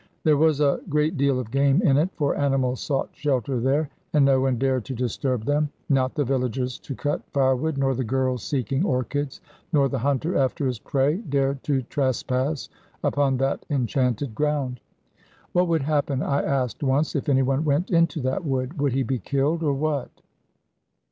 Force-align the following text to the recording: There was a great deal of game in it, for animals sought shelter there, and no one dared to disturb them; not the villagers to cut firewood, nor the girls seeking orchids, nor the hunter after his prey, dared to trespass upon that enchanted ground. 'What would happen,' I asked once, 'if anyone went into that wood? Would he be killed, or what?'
There 0.23 0.35
was 0.35 0.59
a 0.61 0.79
great 0.89 1.15
deal 1.15 1.37
of 1.39 1.51
game 1.51 1.79
in 1.83 1.95
it, 1.95 2.09
for 2.15 2.35
animals 2.35 2.81
sought 2.81 3.09
shelter 3.13 3.59
there, 3.59 3.91
and 4.13 4.25
no 4.25 4.41
one 4.41 4.57
dared 4.57 4.83
to 4.85 4.95
disturb 4.95 5.45
them; 5.45 5.69
not 5.89 6.15
the 6.15 6.25
villagers 6.25 6.79
to 6.79 6.95
cut 6.95 7.21
firewood, 7.33 7.77
nor 7.77 7.93
the 7.93 8.03
girls 8.03 8.41
seeking 8.41 8.83
orchids, 8.83 9.41
nor 9.71 9.87
the 9.89 9.99
hunter 9.99 10.35
after 10.35 10.65
his 10.65 10.79
prey, 10.79 11.17
dared 11.17 11.61
to 11.65 11.83
trespass 11.83 12.67
upon 13.03 13.37
that 13.37 13.63
enchanted 13.69 14.33
ground. 14.33 14.79
'What 15.53 15.67
would 15.67 15.83
happen,' 15.83 16.23
I 16.23 16.41
asked 16.41 16.81
once, 16.81 17.15
'if 17.15 17.29
anyone 17.29 17.63
went 17.63 17.91
into 17.91 18.21
that 18.21 18.43
wood? 18.43 18.81
Would 18.81 18.93
he 18.93 19.03
be 19.03 19.19
killed, 19.19 19.61
or 19.61 19.75
what?' 19.75 20.09